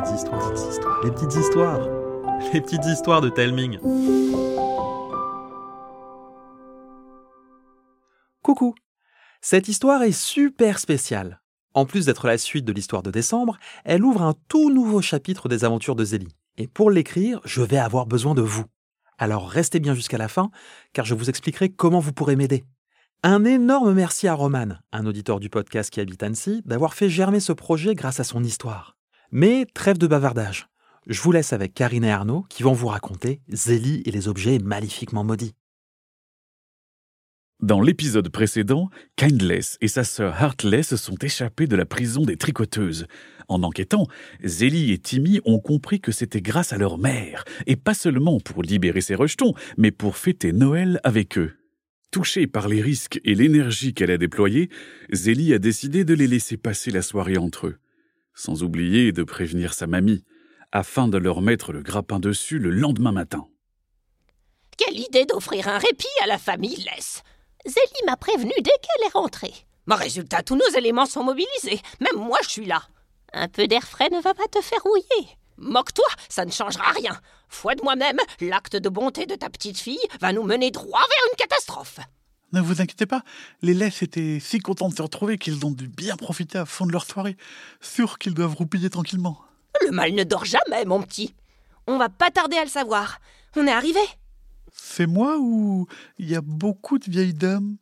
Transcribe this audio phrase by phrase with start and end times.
[0.00, 1.88] petites histoires, les petites histoires,
[2.52, 3.78] les petites histoires de Telming.
[8.42, 8.74] Coucou
[9.40, 11.40] Cette histoire est super spéciale.
[11.74, 15.48] En plus d'être la suite de l'histoire de décembre, elle ouvre un tout nouveau chapitre
[15.48, 16.34] des aventures de Zélie.
[16.56, 18.64] Et pour l'écrire, je vais avoir besoin de vous.
[19.18, 20.50] Alors restez bien jusqu'à la fin,
[20.92, 22.64] car je vous expliquerai comment vous pourrez m'aider.
[23.22, 27.40] Un énorme merci à Roman, un auditeur du podcast qui habite Annecy, d'avoir fait germer
[27.40, 28.96] ce projet grâce à son histoire.
[29.32, 30.68] Mais trêve de bavardage.
[31.06, 34.58] Je vous laisse avec Karine et Arnaud qui vont vous raconter Zélie et les objets
[34.58, 35.54] maléfiquement maudits.
[37.62, 43.06] Dans l'épisode précédent, Kindless et sa sœur Heartless sont échappés de la prison des tricoteuses.
[43.48, 44.06] En enquêtant,
[44.42, 48.62] Zélie et Timmy ont compris que c'était grâce à leur mère, et pas seulement pour
[48.62, 51.52] libérer ses rejetons, mais pour fêter Noël avec eux.
[52.10, 54.70] Touchée par les risques et l'énergie qu'elle a déployés,
[55.12, 57.78] Zélie a décidé de les laisser passer la soirée entre eux,
[58.40, 60.24] sans oublier de prévenir sa mamie,
[60.72, 63.46] afin de leur mettre le grappin dessus le lendemain matin.
[64.78, 67.22] Quelle idée d'offrir un répit à la famille laisse
[67.66, 69.52] Zélie m'a prévenu dès qu'elle est rentrée.
[69.86, 71.82] Mais résultat, tous nos éléments sont mobilisés.
[72.00, 72.82] Même moi, je suis là.
[73.34, 75.28] Un peu d'air frais ne va pas te faire rouiller.
[75.58, 77.20] Moque-toi, ça ne changera rien.
[77.48, 81.30] Foi de moi-même, l'acte de bonté de ta petite fille va nous mener droit vers
[81.30, 82.00] une catastrophe.
[82.52, 83.22] Ne vous inquiétez pas,
[83.62, 86.86] les laisses étaient si contents de se retrouver qu'ils ont dû bien profiter à fond
[86.86, 87.36] de leur soirée,
[87.80, 89.40] sûrs qu'ils doivent roupiller tranquillement.
[89.84, 91.34] Le mal ne dort jamais, mon petit.
[91.86, 93.20] On va pas tarder à le savoir.
[93.56, 94.00] On est arrivé.
[94.72, 95.86] C'est moi ou
[96.18, 97.76] il y a beaucoup de vieilles dames?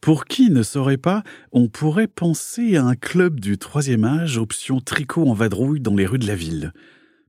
[0.00, 4.80] Pour qui ne saurait pas, on pourrait penser à un club du troisième âge, option
[4.80, 6.72] tricot en vadrouille dans les rues de la ville.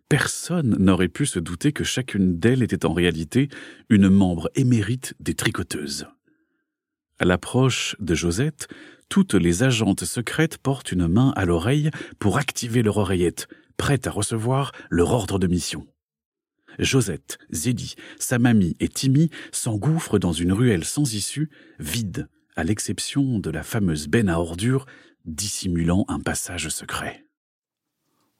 [0.09, 3.49] Personne n'aurait pu se douter que chacune d'elles était en réalité
[3.89, 6.07] une membre émérite des tricoteuses.
[7.19, 8.67] À l'approche de Josette,
[9.09, 14.11] toutes les agentes secrètes portent une main à l'oreille pour activer leur oreillette, prête à
[14.11, 15.88] recevoir leur ordre de mission.
[16.77, 23.39] Josette, Zélie, sa mamie et Timmy s'engouffrent dans une ruelle sans issue, vide, à l'exception
[23.39, 24.85] de la fameuse benne à ordures
[25.25, 27.25] dissimulant un passage secret.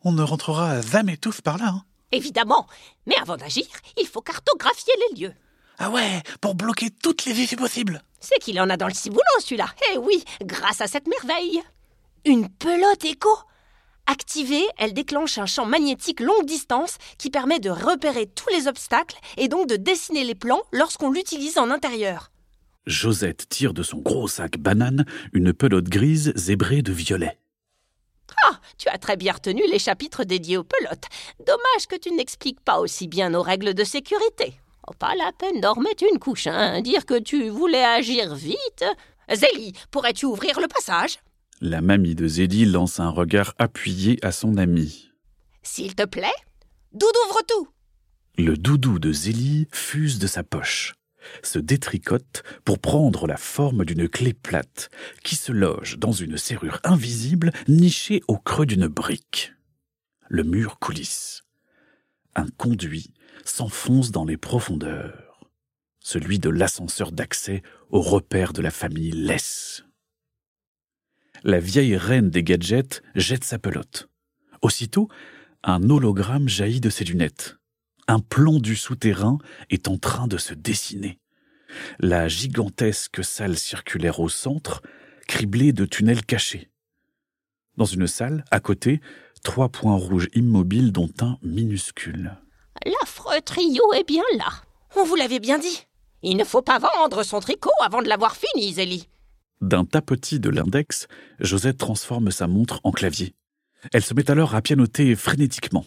[0.04, 1.70] On ne rentrera jamais tous par là.
[1.70, 2.68] Hein Évidemment.
[3.06, 3.66] Mais avant d'agir,
[4.00, 5.34] il faut cartographier les lieux.
[5.80, 8.02] Ah ouais, pour bloquer toutes les issues possibles.
[8.20, 9.68] C'est qu'il en a dans le ciboulot, celui-là.
[9.94, 11.62] Eh oui, grâce à cette merveille.
[12.26, 13.30] Une pelote écho
[14.10, 19.20] Activée, elle déclenche un champ magnétique longue distance qui permet de repérer tous les obstacles
[19.36, 22.32] et donc de dessiner les plans lorsqu'on l'utilise en intérieur.
[22.86, 27.38] Josette tire de son gros sac banane une pelote grise zébrée de violet.
[28.46, 31.06] Ah, tu as très bien retenu les chapitres dédiés aux pelotes.
[31.46, 34.54] Dommage que tu n'expliques pas aussi bien nos règles de sécurité.
[34.88, 36.82] Oh, pas la peine d'en remettre une couche, hein.
[36.82, 38.86] Dire que tu voulais agir vite.
[39.34, 41.18] Zélie, pourrais-tu ouvrir le passage?
[41.60, 45.12] La mamie de Zélie lance un regard appuyé à son amie.
[45.62, 46.32] S'il te plaît
[46.94, 47.68] Doudou ouvre tout
[48.38, 50.94] Le doudou de Zélie fuse de sa poche,
[51.44, 54.90] se détricote pour prendre la forme d'une clé plate
[55.24, 59.52] qui se loge dans une serrure invisible nichée au creux d'une brique.
[60.30, 61.44] Le mur coulisse.
[62.36, 63.12] Un conduit
[63.50, 65.48] s'enfonce dans les profondeurs,
[66.00, 69.84] celui de l'ascenseur d'accès au repère de la famille Less.
[71.44, 74.10] La vieille reine des gadgets jette sa pelote.
[74.62, 75.08] Aussitôt,
[75.64, 77.58] un hologramme jaillit de ses lunettes.
[78.08, 79.38] Un plan du souterrain
[79.70, 81.20] est en train de se dessiner.
[82.00, 84.82] La gigantesque salle circulaire au centre,
[85.28, 86.70] criblée de tunnels cachés.
[87.76, 89.02] Dans une salle, à côté,
[89.44, 92.38] trois points rouges immobiles dont un minuscule.
[92.86, 94.50] L'affreux trio est bien là.
[94.96, 95.86] On vous l'avait bien dit.
[96.24, 99.08] Il ne faut pas vendre son tricot avant de l'avoir fini, Zélie.
[99.62, 101.08] D'un tapotis de l'index,
[101.40, 103.34] Josette transforme sa montre en clavier.
[103.94, 105.86] Elle se met alors à pianoter frénétiquement.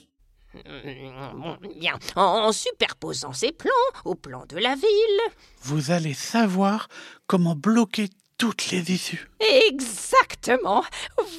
[1.34, 3.70] Bon, bien, en superposant ces plans
[4.04, 5.20] au plan de la ville.
[5.62, 6.88] Vous allez savoir
[7.26, 9.30] comment bloquer toutes les issues.
[9.68, 10.82] Exactement.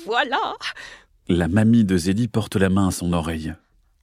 [0.05, 0.53] Voilà.
[1.27, 3.53] La mamie de Zélie porte la main à son oreille.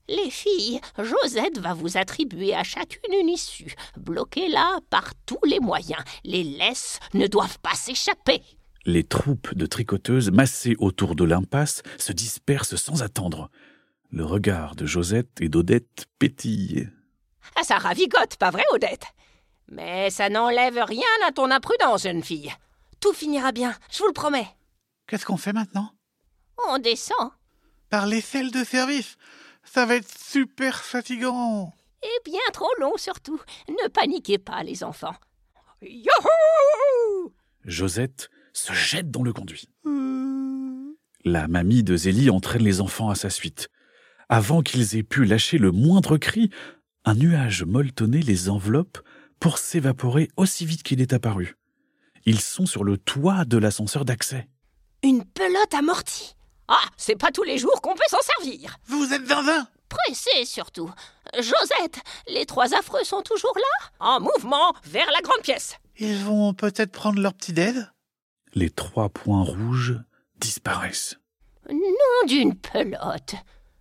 [0.09, 3.75] Les filles, Josette va vous attribuer à chacune une issue.
[3.99, 6.03] Bloquez-la par tous les moyens.
[6.25, 8.43] Les laisses ne doivent pas s'échapper.
[8.87, 13.51] Les troupes de tricoteuses massées autour de l'impasse se dispersent sans attendre.
[14.11, 16.89] Le regard de Josette et d'Odette pétille.
[17.55, 19.05] Ah, ça ravigote, pas vrai, Odette?
[19.71, 22.51] Mais ça n'enlève rien à ton imprudence, jeune fille.
[23.01, 24.49] Tout finira bien, je vous le promets.
[25.07, 25.91] Qu'est-ce qu'on fait maintenant?
[26.71, 27.31] On descend.
[27.91, 29.17] Par les selles de service.
[29.73, 31.73] Ça va être super fatigant.
[32.03, 33.41] Et bien trop long surtout.
[33.69, 35.15] Ne paniquez pas, les enfants.
[35.83, 37.33] Youhou
[37.65, 39.69] Josette se jette dans le conduit.
[39.87, 40.95] Euh,
[41.25, 43.69] La mamie de Zélie entraîne les enfants à sa suite.
[44.29, 46.51] Avant qu'ils aient pu lâcher le moindre cri,
[47.05, 48.99] un nuage molletonné les enveloppe
[49.41, 51.57] pour s'évaporer aussi vite qu'il est apparu.
[52.27, 54.49] Ils sont sur le toit de l'ascenseur d'accès.
[55.03, 56.35] Une pelote amortie
[56.69, 60.91] Ah, c'est pas tous les jours qu'on peut s'en servir Vous êtes zinzin Pressé surtout
[61.35, 66.53] Josette, les trois affreux sont toujours là En mouvement vers la grande pièce Ils vont
[66.53, 67.75] peut-être prendre leur petit déj?
[68.55, 69.99] Les trois points rouges
[70.39, 71.17] disparaissent.
[71.71, 73.35] Nom d'une pelote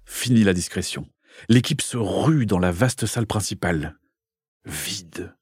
[0.05, 1.07] Fini la discrétion.
[1.49, 3.97] L'équipe se rue dans la vaste salle principale.
[4.65, 5.35] Vide.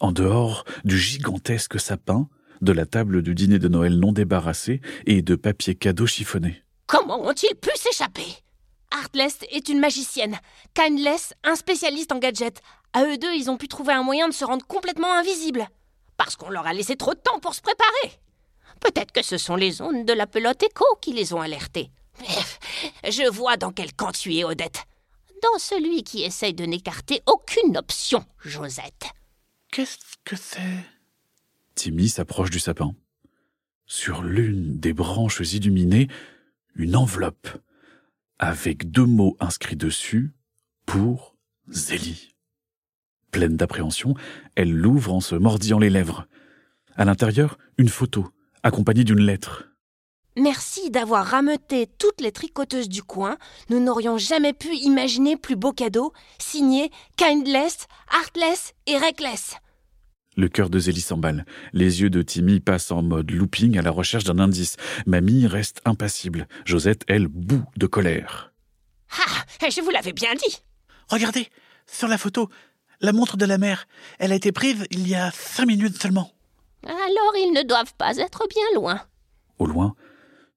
[0.00, 2.28] En dehors du gigantesque sapin,
[2.60, 6.62] de la table du dîner de Noël non débarrassée et de papier cadeau chiffonné.
[6.90, 8.26] Comment ont-ils pu s'échapper?
[8.92, 10.36] Heartless est une magicienne,
[10.74, 12.60] Kindless un spécialiste en gadgets.
[12.92, 15.68] À eux deux, ils ont pu trouver un moyen de se rendre complètement invisibles.
[16.16, 18.18] Parce qu'on leur a laissé trop de temps pour se préparer.
[18.80, 21.92] Peut-être que ce sont les ondes de la pelote écho qui les ont alertés.
[22.18, 22.58] Bref,
[23.04, 24.82] je vois dans quel camp tu es, Odette.
[25.44, 29.06] Dans celui qui essaye de n'écarter aucune option, Josette.
[29.70, 30.84] Qu'est-ce que c'est?
[31.76, 32.96] Timmy s'approche du sapin.
[33.86, 36.08] Sur l'une des branches illuminées,
[36.74, 37.48] une enveloppe
[38.38, 40.32] avec deux mots inscrits dessus
[40.86, 41.36] pour
[41.68, 42.34] Zélie.
[43.30, 44.14] Pleine d'appréhension,
[44.56, 46.26] elle l'ouvre en se mordillant les lèvres.
[46.96, 48.28] À l'intérieur, une photo,
[48.62, 49.70] accompagnée d'une lettre.
[50.36, 53.36] Merci d'avoir rameuté toutes les tricoteuses du coin.
[53.68, 59.56] Nous n'aurions jamais pu imaginer plus beau cadeau, signé Kindless, Heartless et Reckless.
[60.40, 61.44] Le cœur de Zélie s'emballe.
[61.74, 64.78] Les yeux de Timmy passent en mode looping à la recherche d'un indice.
[65.04, 66.48] Mamie reste impassible.
[66.64, 68.50] Josette, elle, bout de colère.
[69.10, 70.62] Ah, je vous l'avais bien dit.
[71.10, 71.46] Regardez,
[71.86, 72.48] sur la photo,
[73.02, 73.86] la montre de la mère.
[74.18, 76.32] Elle a été prise il y a cinq minutes seulement.
[76.84, 78.98] Alors ils ne doivent pas être bien loin.
[79.58, 79.94] Au loin,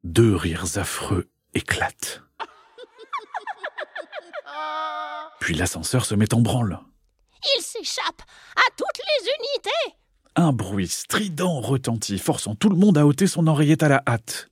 [0.05, 2.23] deux rires affreux éclatent.
[5.41, 6.79] Puis l'ascenseur se met en branle.
[7.57, 8.21] Il s'échappe
[8.55, 9.97] à toutes les unités.
[10.35, 14.49] Un bruit strident retentit, forçant tout le monde à ôter son oreillette à la hâte.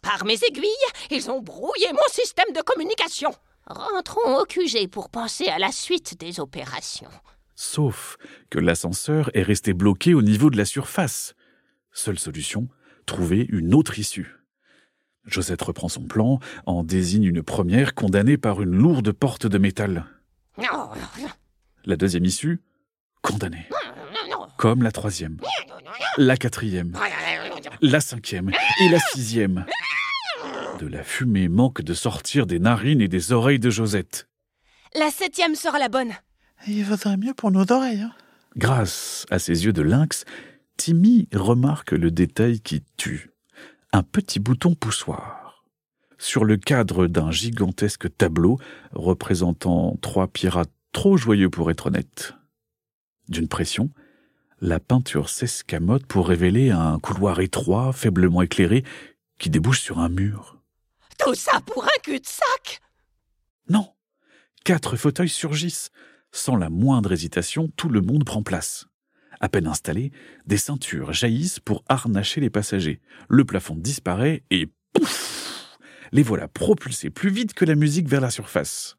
[0.00, 0.70] Par mes aiguilles,
[1.10, 3.34] ils ont brouillé mon système de communication.
[3.66, 7.10] Rentrons au QG pour penser à la suite des opérations.
[7.56, 8.16] Sauf
[8.50, 11.34] que l'ascenseur est resté bloqué au niveau de la surface.
[11.92, 12.68] Seule solution,
[13.06, 14.36] trouver une autre issue.
[15.24, 20.04] Josette reprend son plan, en désigne une première condamnée par une lourde porte de métal.
[21.86, 22.60] La deuxième issue,
[23.22, 23.66] condamnée.
[24.56, 25.38] Comme la troisième,
[26.16, 26.96] la quatrième,
[27.82, 28.50] la cinquième
[28.80, 29.66] et la sixième.
[30.78, 34.28] De la fumée manque de sortir des narines et des oreilles de Josette.
[34.94, 36.12] La septième sera la bonne.
[36.66, 38.00] Il vaudrait mieux pour nos oreilles.
[38.02, 38.12] hein.
[38.56, 40.24] Grâce à ses yeux de lynx,
[40.76, 43.30] Timmy remarque le détail qui tue.
[43.92, 45.64] Un petit bouton poussoir.
[46.18, 48.58] Sur le cadre d'un gigantesque tableau
[48.92, 52.32] représentant trois pirates trop joyeux pour être honnêtes.
[53.28, 53.90] D'une pression,
[54.60, 58.84] la peinture s'escamote pour révéler un couloir étroit, faiblement éclairé,
[59.38, 60.62] qui débouche sur un mur.
[61.18, 62.80] Tout ça pour un cul-de-sac.
[63.68, 63.92] Non.
[64.64, 65.90] Quatre fauteuils surgissent.
[66.32, 68.86] Sans la moindre hésitation, tout le monde prend place.
[69.40, 70.12] À peine installé,
[70.46, 73.00] des ceintures jaillissent pour harnacher les passagers.
[73.28, 75.76] Le plafond disparaît et pouf
[76.12, 78.96] Les voilà propulsés plus vite que la musique vers la surface.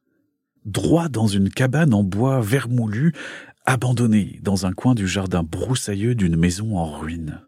[0.66, 3.14] Droit dans une cabane en bois vermoulu,
[3.66, 7.42] abandonnée dans un coin du jardin broussailleux d'une maison en ruine.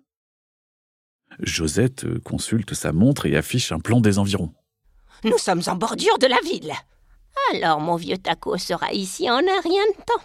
[1.39, 4.53] Josette consulte sa montre et affiche un plan des environs.
[5.23, 6.73] Nous sommes en bordure de la ville.
[7.53, 10.23] Alors mon vieux taco sera ici en un rien de temps.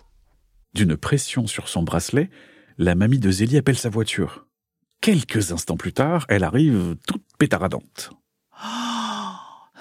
[0.75, 2.31] D'une pression sur son bracelet,
[2.79, 4.47] la mamie de Zélie appelle sa voiture.
[5.01, 8.11] Quelques instants plus tard, elle arrive toute pétaradante.
[8.65, 9.33] Oh,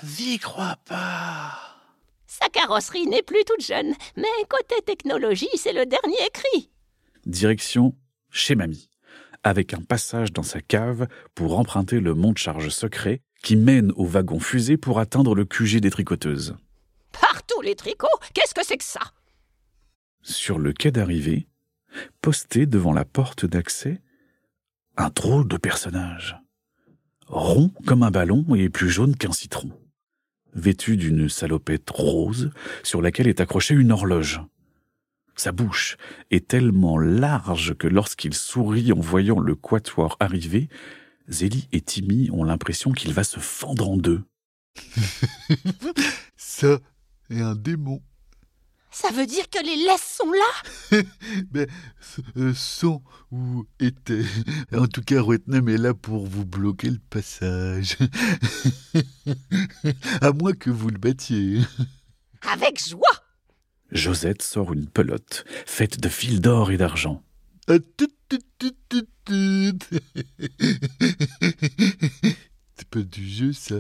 [0.03, 1.70] j'y crois pas.
[2.41, 6.71] Sa carrosserie n'est plus toute jeune, mais côté technologie, c'est le dernier cri.
[7.25, 7.95] Direction
[8.31, 8.89] chez mamie,
[9.43, 14.39] avec un passage dans sa cave pour emprunter le monte-charge secret qui mène au wagon
[14.39, 16.55] fusée pour atteindre le QG des tricoteuses.
[17.12, 19.01] Partout les tricots, qu'est-ce que c'est que ça?
[20.24, 21.48] Sur le quai d'arrivée,
[22.21, 24.01] posté devant la porte d'accès,
[24.98, 26.38] un drôle de personnage.
[27.27, 29.71] Rond comme un ballon et plus jaune qu'un citron.
[30.53, 32.51] Vêtu d'une salopette rose
[32.84, 34.41] sur laquelle est accrochée une horloge.
[35.36, 35.98] Sa bouche
[36.29, 40.70] est tellement large que lorsqu'il sourit en voyant le quatuor arriver,
[41.29, 44.24] Zélie et Timmy ont l'impression qu'il va se fendre en deux.
[46.36, 46.79] Ça
[47.29, 48.01] est un démon.
[48.91, 51.01] Ça veut dire que les laisses sont là?
[51.51, 51.65] Ben,
[52.38, 54.25] euh, sont ou étaient.
[54.74, 57.98] En tout cas, Rotnem est là pour vous bloquer le passage.
[60.21, 61.62] à moins que vous le battiez.
[62.53, 63.07] Avec joie
[63.91, 67.24] Josette sort une pelote, faite de fils d'or et d'argent.
[67.67, 67.75] Ah.
[72.75, 73.75] C'est pas du jeu, ça.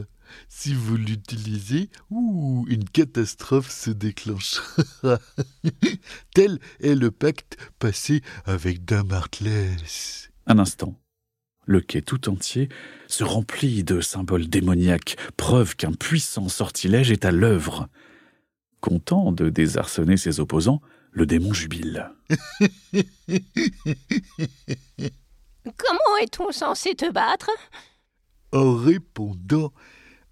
[0.49, 5.19] Si vous l'utilisez, ouh, une catastrophe se déclenchera.
[6.33, 10.29] Tel est le pacte passé avec Dame Heartless.
[10.47, 10.99] Un instant.
[11.65, 12.69] Le quai tout entier
[13.07, 17.87] se remplit de symboles démoniaques, preuve qu'un puissant sortilège est à l'œuvre.
[18.79, 22.11] Content de désarçonner ses opposants, le démon jubile.
[25.63, 27.51] Comment est-on censé te battre?
[28.51, 29.71] En répondant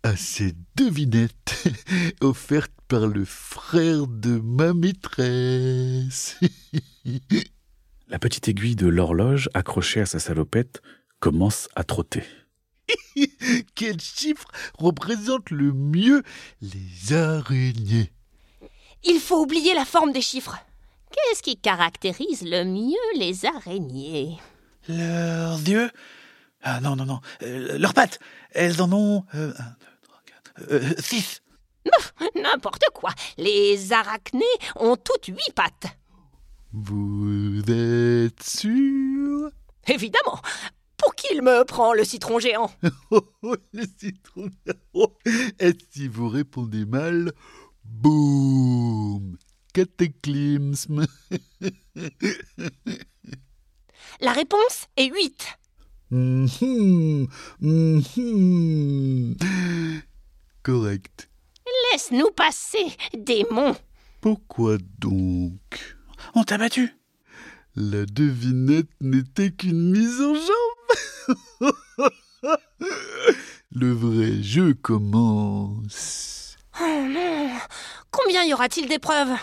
[0.04, 1.68] à ces devinettes
[2.22, 6.40] offertes par le frère de ma maîtresse.
[8.08, 10.82] La petite aiguille de l'horloge accrochée à sa salopette
[11.20, 12.24] commence à trotter.
[13.76, 16.24] Quel chiffre représente le mieux
[16.62, 18.12] les araignées?
[19.04, 20.58] Il faut oublier la forme des chiffres.
[21.12, 24.38] Qu'est-ce qui caractérise le mieux les araignées?
[24.88, 25.92] Leurs yeux?
[26.62, 27.20] Ah non, non, non.
[27.44, 28.20] Euh, leurs pattes?
[28.52, 29.24] Elles en ont...
[29.36, 29.54] euh,
[31.00, 31.42] six
[32.36, 33.12] N'importe quoi.
[33.38, 34.44] Les arachnées
[34.76, 35.88] ont toutes huit pattes.
[36.74, 39.50] Vous êtes sûr?
[39.88, 40.40] Évidemment.
[40.98, 42.72] Pour qui il me prend le citron géant?
[43.12, 44.50] Oh, oh, le citron.
[44.94, 45.18] Oh,
[45.60, 47.32] Et si vous répondez mal,
[47.86, 49.38] boum
[49.74, 51.08] Cataclysme.
[54.22, 55.48] La réponse est huit.
[56.12, 57.28] Mhm,
[57.62, 59.36] mhm.
[60.70, 61.32] Correct.
[61.92, 63.76] Laisse-nous passer, démon.
[64.22, 65.98] Pourquoi donc?
[66.36, 66.94] On t'a battu
[67.76, 71.72] La devinette n'était qu'une mise en jambe.
[73.72, 76.56] Le vrai jeu commence.
[76.80, 77.50] Oh non
[78.12, 79.36] Combien y aura-t-il d'épreuves?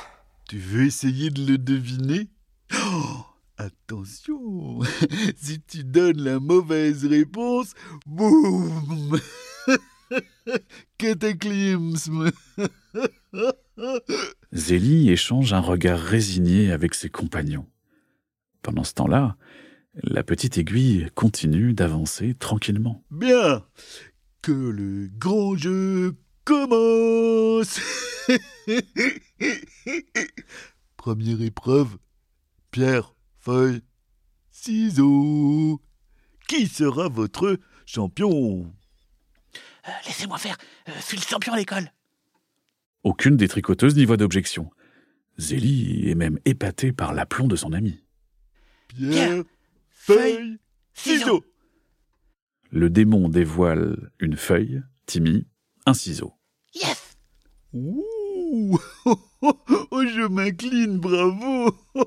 [0.48, 2.28] Tu veux essayer de le deviner?
[2.72, 3.24] Oh,
[3.58, 4.78] Attention,
[5.36, 7.72] si tu donnes la mauvaise réponse,
[8.06, 9.18] boum
[10.98, 12.30] Cataclysme
[14.52, 17.66] Zélie échange un regard résigné avec ses compagnons.
[18.62, 19.36] Pendant ce temps-là,
[20.02, 23.04] la petite aiguille continue d'avancer tranquillement.
[23.10, 23.64] Bien,
[24.42, 27.80] que le grand jeu commence
[30.96, 31.98] Première épreuve,
[32.70, 33.82] pierre, feuille,
[34.50, 35.80] ciseaux.
[36.48, 38.72] Qui sera votre champion?
[39.88, 40.56] Euh, Laissez-moi faire,
[40.88, 41.92] euh, je suis le champion à l'école
[43.04, 44.70] Aucune des tricoteuses n'y voit d'objection.
[45.38, 48.02] Zélie est même épatée par l'aplomb de son ami.
[48.88, 49.44] Pierre,
[49.90, 50.58] feuille,
[50.94, 51.44] ciseaux.
[52.70, 55.46] Le démon dévoile une feuille, Timmy,
[55.84, 56.32] un ciseau.
[56.74, 57.16] Yes
[57.72, 58.78] Ouh
[59.42, 61.76] Oh, je m'incline, bravo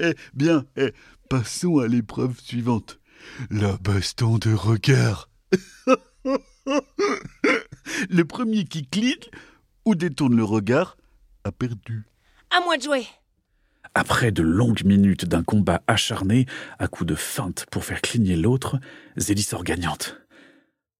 [0.00, 0.92] Eh bien, eh,
[1.30, 3.00] passons à l'épreuve suivante.
[3.50, 5.30] La baston de regard.
[8.10, 9.30] le premier qui clique
[9.84, 10.96] ou détourne le regard
[11.44, 12.04] a perdu.
[12.50, 13.06] À moi de jouer.
[13.94, 16.46] Après de longues minutes d'un combat acharné,
[16.78, 18.78] à coups de feinte pour faire cligner l'autre,
[19.16, 20.20] Zélie sort gagnante.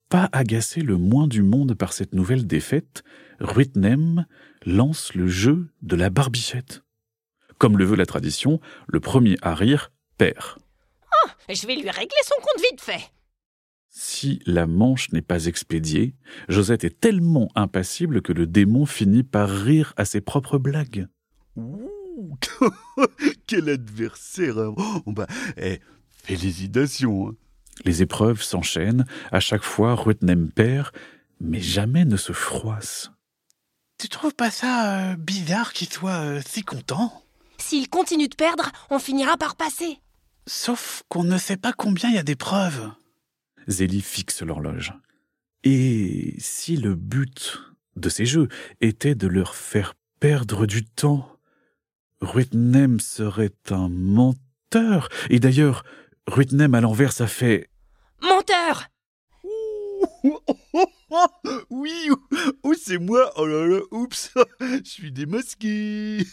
[0.09, 3.03] Pas agacé le moins du monde par cette nouvelle défaite,
[3.41, 4.25] Ruitnem
[4.65, 6.83] lance le jeu de la barbichette.
[7.59, 10.59] Comme le veut la tradition, le premier à rire perd.
[11.49, 13.11] Je vais lui régler son compte vite fait.
[13.99, 16.15] Si la manche n'est pas expédiée,
[16.51, 21.09] Josette est tellement impassible que le démon finit par rire à ses propres blagues.
[21.57, 22.37] Ouh
[23.47, 24.75] Quel adversaire hein.
[24.77, 25.27] Oh, bah,
[25.57, 25.81] eh,
[26.25, 27.35] Félicitations hein.
[27.87, 30.91] Les épreuves s'enchaînent, à chaque fois Ruitnem perd,
[31.41, 33.11] mais jamais ne se froisse.
[33.97, 37.23] Tu trouves pas ça euh, bizarre qu'il soit euh, si content?
[37.57, 40.01] S'il continue de perdre, on finira par passer.
[40.47, 42.91] Sauf qu'on ne sait pas combien il y a d'épreuves.
[43.67, 44.93] Zélie fixe l'horloge.
[45.65, 47.61] Et si le but
[47.97, 48.49] de ces jeux
[48.81, 51.29] était de leur faire perdre du temps,
[52.21, 55.09] Ruitnem serait un menteur.
[55.31, 55.85] Et d'ailleurs,
[56.27, 57.69] Ruitnem à l'envers, ça fait
[58.23, 58.87] Menteur
[61.71, 62.09] Oui,
[62.63, 63.33] oh, c'est moi.
[63.37, 66.25] Oh là là, oups, je suis démasqué.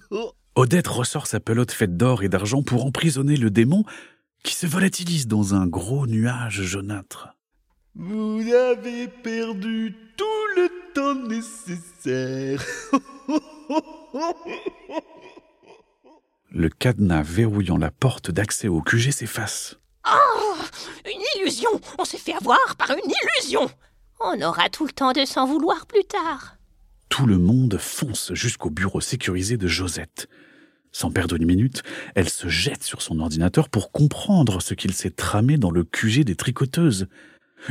[0.54, 3.84] Odette ressort sa pelote faite d'or et d'argent pour emprisonner le démon
[4.42, 7.28] qui se volatilise dans un gros nuage jaunâtre.
[7.94, 10.24] Vous avez perdu tout
[10.56, 12.62] le temps nécessaire.
[16.50, 19.76] Le cadenas verrouillant la porte d'accès au QG s'efface.
[20.08, 20.54] Oh
[21.04, 23.10] Une illusion On s'est fait avoir par une
[23.42, 23.68] illusion
[24.20, 26.56] On aura tout le temps de s'en vouloir plus tard.
[27.10, 30.28] tout le monde fonce jusqu'au bureau sécurisé de Josette.
[30.92, 31.82] Sans perdre une minute,
[32.14, 36.24] elle se jette sur son ordinateur pour comprendre ce qu'il s'est tramé dans le QG
[36.24, 37.08] des tricoteuses.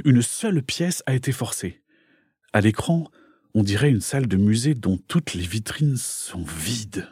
[0.06, 1.82] Une seule pièce a été forcée.
[2.54, 3.10] À l'écran,
[3.54, 7.08] on dirait une salle de musée dont toutes les vitrines sont vides.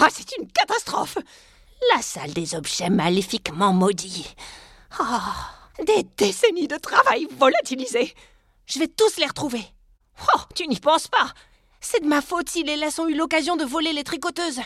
[0.00, 1.18] Oh, c'est une catastrophe
[1.94, 4.34] La salle des objets maléfiquement maudits.
[5.00, 8.12] Oh, des décennies de travail volatilisé.
[8.66, 9.62] Je vais tous les retrouver.
[10.34, 11.32] Oh, tu n'y penses pas
[11.80, 14.60] C'est de ma faute si les laisses ont eu l'occasion de voler les tricoteuses.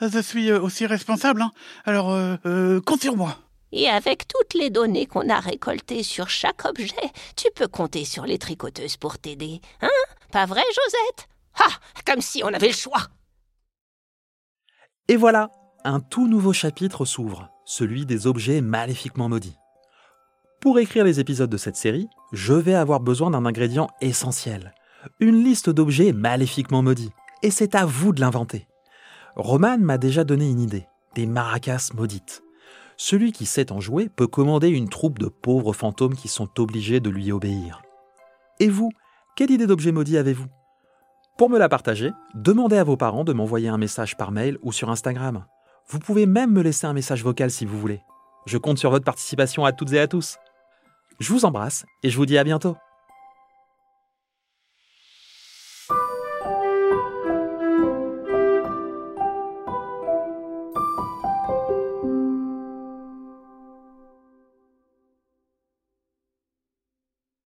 [0.00, 1.52] Je suis euh, aussi responsable, hein.
[1.84, 3.38] alors euh, euh, compte sur moi.
[3.72, 6.94] Et avec toutes les données qu'on a récoltées sur chaque objet,
[7.36, 9.60] tu peux compter sur les tricoteuses pour t'aider.
[9.82, 9.88] Hein?
[10.30, 11.28] Pas vrai, Josette?
[11.58, 11.72] Ah
[12.06, 13.08] Comme si on avait le choix
[15.08, 15.50] Et voilà,
[15.84, 19.56] un tout nouveau chapitre s'ouvre, celui des objets maléfiquement maudits.
[20.60, 24.72] Pour écrire les épisodes de cette série, je vais avoir besoin d'un ingrédient essentiel,
[25.20, 28.66] une liste d'objets maléfiquement maudits, et c'est à vous de l'inventer.
[29.36, 32.42] Roman m'a déjà donné une idée, des maracas maudites.
[32.96, 37.00] Celui qui sait en jouer peut commander une troupe de pauvres fantômes qui sont obligés
[37.00, 37.82] de lui obéir.
[38.60, 38.90] Et vous,
[39.36, 40.46] quelle idée d'objet maudit avez-vous?
[41.36, 44.70] Pour me la partager, demandez à vos parents de m'envoyer un message par mail ou
[44.70, 45.44] sur Instagram.
[45.88, 48.00] Vous pouvez même me laisser un message vocal si vous voulez.
[48.46, 50.36] Je compte sur votre participation à toutes et à tous.
[51.18, 52.76] Je vous embrasse et je vous dis à bientôt.